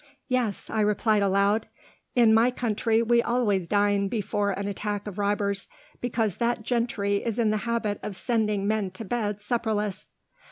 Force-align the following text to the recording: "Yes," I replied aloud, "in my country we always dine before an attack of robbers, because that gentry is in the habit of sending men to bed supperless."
"Yes," 0.29 0.67
I 0.71 0.81
replied 0.81 1.21
aloud, 1.21 1.67
"in 2.15 2.33
my 2.33 2.49
country 2.49 3.03
we 3.03 3.21
always 3.21 3.67
dine 3.67 4.07
before 4.07 4.49
an 4.49 4.67
attack 4.67 5.05
of 5.05 5.19
robbers, 5.19 5.69
because 5.99 6.37
that 6.37 6.63
gentry 6.63 7.17
is 7.17 7.37
in 7.37 7.51
the 7.51 7.57
habit 7.69 7.99
of 8.01 8.15
sending 8.15 8.67
men 8.67 8.89
to 8.93 9.05
bed 9.05 9.43
supperless." 9.43 10.09